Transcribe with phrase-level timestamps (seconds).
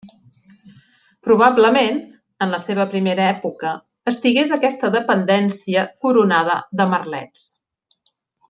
[1.27, 1.99] Probablement,
[2.47, 3.75] en la seva primera època,
[4.15, 7.47] estigués aquesta dependència coronada de merlets.